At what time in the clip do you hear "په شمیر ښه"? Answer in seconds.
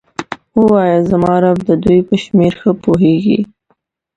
2.07-2.71